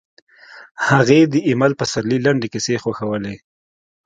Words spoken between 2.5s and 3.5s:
کیسې خوښولې